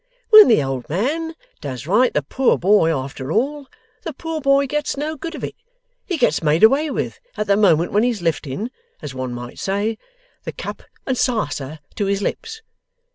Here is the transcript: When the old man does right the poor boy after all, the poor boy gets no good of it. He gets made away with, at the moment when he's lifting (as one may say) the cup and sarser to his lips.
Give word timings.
When 0.31 0.47
the 0.47 0.63
old 0.63 0.89
man 0.89 1.35
does 1.61 1.85
right 1.85 2.11
the 2.11 2.23
poor 2.23 2.57
boy 2.57 2.91
after 2.91 3.31
all, 3.31 3.67
the 4.01 4.13
poor 4.13 4.41
boy 4.41 4.65
gets 4.65 4.97
no 4.97 5.15
good 5.15 5.35
of 5.35 5.43
it. 5.43 5.53
He 6.07 6.17
gets 6.17 6.41
made 6.41 6.63
away 6.63 6.89
with, 6.89 7.19
at 7.37 7.45
the 7.45 7.55
moment 7.55 7.91
when 7.91 8.01
he's 8.01 8.19
lifting 8.23 8.71
(as 9.03 9.13
one 9.13 9.35
may 9.35 9.53
say) 9.53 9.99
the 10.43 10.53
cup 10.53 10.81
and 11.05 11.15
sarser 11.15 11.77
to 11.97 12.07
his 12.07 12.19
lips. 12.23 12.63